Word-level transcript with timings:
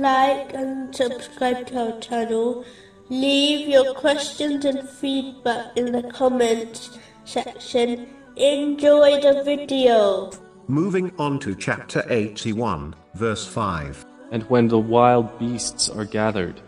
like 0.00 0.54
and 0.54 0.94
subscribe 0.94 1.66
to 1.66 1.92
our 1.92 2.00
channel. 2.00 2.64
Leave 3.08 3.68
your 3.68 3.94
questions 3.94 4.64
and 4.64 4.88
feedback 4.88 5.76
in 5.76 5.92
the 5.92 6.02
comments 6.04 6.98
section. 7.24 8.08
Enjoy 8.36 9.20
the 9.20 9.42
video. 9.44 10.30
Moving 10.68 11.12
on 11.18 11.38
to 11.40 11.54
chapter 11.54 12.04
81, 12.08 12.94
verse 13.14 13.46
5. 13.46 14.06
And 14.30 14.44
when 14.44 14.68
the 14.68 14.78
wild 14.78 15.38
beasts 15.38 15.90
are 15.90 16.06
gathered, 16.06 16.60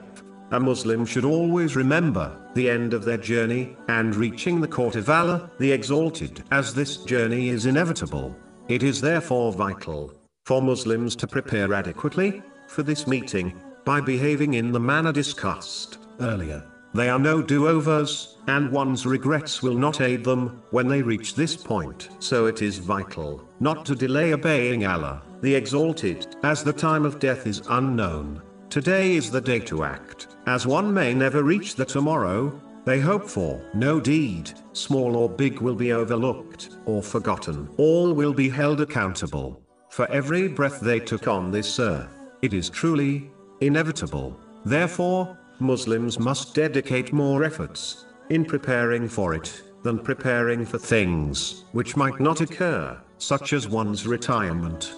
A 0.51 0.61
Muslim 0.61 1.07
should 1.07 1.25
always 1.25 1.77
remember 1.77 2.37
the 2.55 2.69
end 2.69 2.93
of 2.93 3.05
their 3.05 3.17
journey 3.17 3.77
and 3.89 4.15
reaching 4.15 4.61
the 4.61 4.69
court 4.69 4.97
of 4.97 5.09
Allah, 5.09 5.51
the 5.59 5.73
Exalted, 5.73 6.45
as 6.51 6.75
this 6.75 6.99
journey 6.99 7.49
is 7.49 7.67
inevitable. 7.67 8.37
It 8.69 8.83
is 8.83 9.01
therefore 9.01 9.53
vital 9.53 10.13
for 10.45 10.61
Muslims 10.61 11.17
to 11.17 11.27
prepare 11.27 11.73
adequately 11.73 12.43
for 12.67 12.83
this 12.83 13.07
meeting 13.07 13.61
by 13.85 14.01
behaving 14.01 14.55
in 14.55 14.73
the 14.73 14.81
manner 14.81 15.13
discussed 15.13 15.99
earlier. 16.21 16.65
They 16.95 17.09
are 17.09 17.19
no 17.19 17.43
do-overs, 17.43 18.37
and 18.47 18.71
one's 18.71 19.05
regrets 19.05 19.63
will 19.63 19.75
not 19.75 20.01
aid 20.01 20.23
them 20.23 20.63
when 20.71 20.87
they 20.87 21.03
reach 21.03 21.35
this 21.35 21.57
point. 21.57 22.09
So 22.21 22.47
it 22.47 22.63
is 22.63 22.79
vital 22.79 23.49
not 23.59 23.85
to 23.87 23.97
delay 23.97 24.33
obeying 24.33 24.87
Allah, 24.87 25.23
the 25.41 25.55
Exalted, 25.55 26.37
as 26.45 26.63
the 26.63 26.73
time 26.73 27.05
of 27.05 27.19
death 27.19 27.47
is 27.47 27.63
unknown. 27.69 28.41
Today 28.71 29.17
is 29.17 29.31
the 29.31 29.41
day 29.41 29.59
to 29.61 29.83
act, 29.83 30.29
as 30.47 30.67
one 30.67 30.95
may 30.95 31.15
never 31.15 31.43
reach 31.43 31.75
the 31.75 31.85
tomorrow 31.85 32.61
they 32.85 33.01
hope 33.01 33.29
for. 33.29 33.61
No 33.73 33.99
deed, 33.99 34.53
small 34.73 35.17
or 35.17 35.29
big, 35.29 35.61
will 35.61 35.75
be 35.75 35.93
overlooked 35.93 36.77
or 36.85 37.03
forgotten. 37.03 37.69
All 37.79 38.13
will 38.13 38.35
be 38.35 38.49
held 38.49 38.81
accountable 38.81 39.61
for 39.91 40.11
every 40.11 40.49
breath 40.49 40.81
they 40.81 41.01
took 41.01 41.27
on 41.27 41.51
this 41.51 41.79
earth. 41.79 42.11
It 42.45 42.53
is 42.53 42.69
truly 42.69 43.31
inevitable. 43.63 44.39
Therefore, 44.67 45.39
Muslims 45.61 46.19
must 46.19 46.55
dedicate 46.55 47.11
more 47.11 47.43
efforts 47.43 48.05
in 48.29 48.45
preparing 48.45 49.09
for 49.09 49.33
it 49.33 49.63
than 49.83 49.99
preparing 49.99 50.67
for 50.67 50.77
things 50.77 51.65
which 51.73 51.97
might 51.97 52.21
not 52.21 52.43
occur, 52.43 53.01
such 53.17 53.55
as 53.55 53.67
one's 53.67 54.07
retirement. 54.07 54.93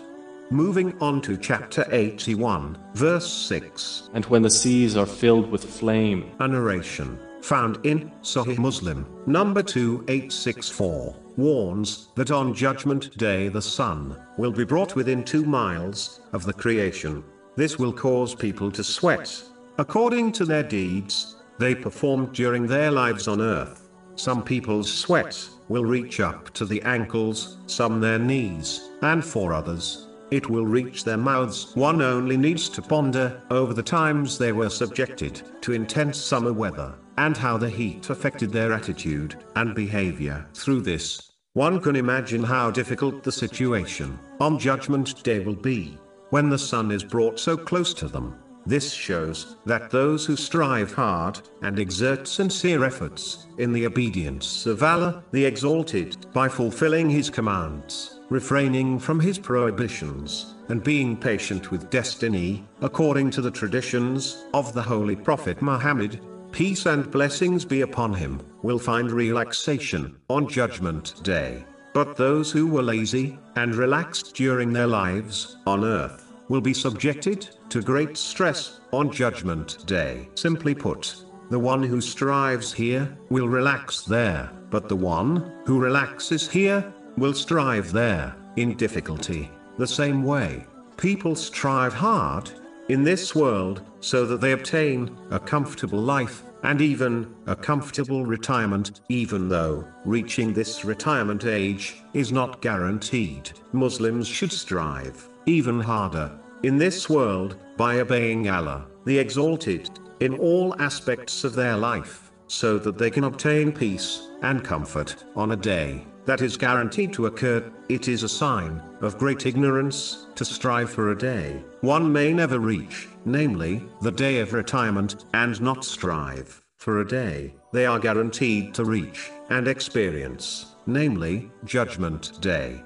Moving 0.51 0.99
on 1.01 1.23
to 1.23 1.37
chapter 1.37 1.87
81, 1.93 2.79
verse 2.95 3.33
6. 3.33 4.11
and 4.15 4.25
when 4.25 4.43
the 4.43 4.51
seas 4.51 4.97
are 4.97 5.07
filled 5.07 5.49
with 5.49 5.63
flame, 5.63 6.33
A 6.41 6.49
narration 6.49 7.17
found 7.43 7.79
in 7.87 8.11
Sahih 8.23 8.59
Muslim, 8.59 9.07
number 9.27 9.63
2864, 9.63 11.15
warns 11.37 12.09
that 12.17 12.33
on 12.33 12.53
Judgment 12.53 13.17
Day 13.17 13.47
the 13.47 13.63
sun 13.63 14.17
will 14.37 14.51
be 14.51 14.65
brought 14.65 14.97
within 14.97 15.23
two 15.23 15.45
miles 15.45 16.23
of 16.33 16.45
the 16.45 16.53
creation. 16.53 17.23
This 17.57 17.79
will 17.79 17.93
cause 17.93 18.35
people 18.35 18.71
to 18.73 18.85
sweat. 18.85 19.43
According 19.79 20.33
to 20.33 20.45
their 20.45 20.63
deeds, 20.63 21.37
they 21.59 21.75
performed 21.75 22.35
during 22.35 22.67
their 22.67 22.91
lives 22.91 23.29
on 23.29 23.41
earth. 23.41 23.89
Some 24.15 24.43
people's 24.43 24.93
sweat 24.93 25.49
will 25.69 25.85
reach 25.85 26.21
up 26.21 26.51
to 26.55 26.67
the 26.67 26.83
ankles, 26.83 27.57
some 27.67 27.99
their 27.99 28.19
knees, 28.19 28.91
and 29.01 29.25
for 29.25 29.55
others, 29.55 30.07
it 30.31 30.51
will 30.51 30.67
reach 30.67 31.05
their 31.05 31.17
mouths. 31.17 31.75
One 31.75 32.03
only 32.03 32.37
needs 32.37 32.69
to 32.71 32.83
ponder 32.83 33.41
over 33.51 33.73
the 33.73 33.83
times 33.83 34.37
they 34.37 34.53
were 34.53 34.71
subjected 34.71 35.43
to 35.63 35.73
intense 35.73 36.19
summer 36.19 36.53
weather, 36.53 36.95
and 37.17 37.37
how 37.37 37.57
the 37.57 37.71
heat 37.71 38.11
affected 38.11 38.53
their 38.53 38.73
attitude 38.73 39.37
and 39.55 39.75
behavior. 39.75 40.47
Through 40.53 40.83
this, 40.83 41.33
one 41.55 41.81
can 41.81 41.97
imagine 41.97 42.43
how 42.43 42.71
difficult 42.71 43.23
the 43.23 43.33
situation 43.33 44.19
on 44.41 44.59
Judgment 44.59 45.23
Day 45.23 45.41
will 45.41 45.55
be 45.55 45.99
when 46.31 46.49
the 46.49 46.59
sun 46.59 46.91
is 46.91 47.05
brought 47.05 47.39
so 47.39 47.57
close 47.57 47.95
to 47.95 48.09
them. 48.09 48.39
This 48.67 48.93
shows 48.93 49.55
that 49.65 49.91
those 49.91 50.27
who 50.27 50.35
strive 50.35 50.93
hard 50.93 51.41
and 51.63 51.79
exert 51.79 52.27
sincere 52.27 52.85
efforts 52.85 53.47
in 53.59 53.73
the 53.73 53.87
obedience 53.87 54.67
of 54.67 54.83
Allah, 54.83 55.23
the 55.31 55.45
Exalted, 55.45 56.27
by 56.33 56.49
fulfilling 56.49 57.09
His 57.09 57.31
commands, 57.31 58.19
refraining 58.29 58.99
from 58.99 59.21
His 59.21 59.39
prohibitions, 59.39 60.57
and 60.69 60.83
being 60.83 61.17
patient 61.17 61.71
with 61.71 61.91
destiny, 61.91 62.65
according 62.81 63.31
to 63.31 63.41
the 63.41 63.53
traditions 63.53 64.47
of 64.53 64.73
the 64.73 64.83
Holy 64.83 65.15
Prophet 65.15 65.63
Muhammad, 65.63 66.21
peace 66.51 66.87
and 66.87 67.09
blessings 67.09 67.65
be 67.65 67.83
upon 67.83 68.13
him, 68.15 68.41
will 68.63 68.81
find 68.81 69.13
relaxation 69.13 70.17
on 70.29 70.49
Judgment 70.49 71.23
Day. 71.23 71.65
But 71.93 72.17
those 72.17 72.51
who 72.51 72.67
were 72.67 72.83
lazy 72.83 73.39
and 73.55 73.77
relaxed 73.77 74.35
during 74.35 74.73
their 74.73 74.89
lives 74.89 75.57
on 75.67 75.85
earth 75.85 76.26
will 76.49 76.61
be 76.61 76.75
subjected 76.75 77.49
to 77.69 77.83
great 77.83 78.17
stress 78.17 78.81
on 78.93 79.11
Judgment 79.13 79.87
Day. 79.87 80.29
Simply 80.35 80.75
put, 80.75 81.25
the 81.51 81.59
one 81.59 81.83
who 81.83 82.01
strives 82.01 82.73
here 82.73 83.17
will 83.31 83.49
relax 83.49 84.03
there, 84.03 84.51
but 84.71 84.89
the 84.89 84.97
one 84.97 85.53
who 85.65 85.79
relaxes 85.79 86.49
here 86.49 86.93
will 87.17 87.35
strive 87.35 87.93
there 87.93 88.35
in 88.57 88.77
difficulty. 88.77 89.51
The 89.79 89.87
same 89.87 90.23
way, 90.23 90.67
people 90.97 91.35
strive 91.35 91.95
hard 91.95 92.51
in 92.89 93.03
this 93.03 93.35
world 93.35 93.83
so 94.01 94.25
that 94.27 94.41
they 94.41 94.53
obtain 94.53 95.17
a 95.31 95.39
comfortable 95.39 96.01
life 96.01 96.43
and 96.63 96.81
even 96.81 97.35
a 97.47 97.55
comfortable 97.55 98.25
retirement, 98.25 99.01
even 99.09 99.49
though 99.49 99.87
reaching 100.05 100.53
this 100.53 100.85
retirement 100.85 101.45
age 101.45 101.97
is 102.13 102.33
not 102.33 102.61
guaranteed. 102.61 103.53
Muslims 103.73 104.27
should 104.27 104.53
strive 104.53 105.29
even 105.47 105.81
harder 105.81 106.31
in 106.63 106.77
this 106.77 107.09
world 107.09 107.57
by 107.77 108.01
obeying 108.01 108.49
Allah, 108.49 108.87
the 109.05 109.19
Exalted, 109.19 109.89
in 110.21 110.35
all 110.39 110.75
aspects 110.81 111.45
of 111.45 111.55
their 111.55 111.77
life, 111.77 112.31
so 112.49 112.79
that 112.79 112.99
they 112.99 113.11
can 113.11 113.25
obtain 113.25 113.73
peace 113.73 114.29
and 114.43 114.65
comfort 114.65 115.25
on 115.35 115.53
a 115.53 115.57
day 115.57 116.05
that 116.25 116.43
is 116.43 116.57
guaranteed 116.57 117.13
to 117.13 117.27
occur. 117.27 117.73
It 117.89 118.09
is 118.09 118.25
a 118.25 118.29
sign 118.29 118.83
of 119.01 119.19
great 119.19 119.47
ignorance 119.47 120.27
to 120.35 120.45
strive 120.45 120.91
for 120.91 121.13
a 121.13 121.19
day 121.19 121.63
one 121.81 122.13
may 122.13 122.33
never 122.33 122.59
reach, 122.59 123.09
namely, 123.25 123.83
the 124.03 124.11
day 124.11 124.41
of 124.41 124.53
retirement, 124.53 125.25
and 125.35 125.61
not 125.61 125.85
strive 125.85 126.63
for 126.77 127.01
a 127.01 127.09
day 127.09 127.55
they 127.73 127.87
are 127.87 127.99
guaranteed 127.99 128.75
to 128.75 128.85
reach 128.85 129.31
and 129.51 129.69
experience, 129.69 130.75
namely, 130.87 131.51
Judgment 131.65 132.41
Day. 132.41 132.83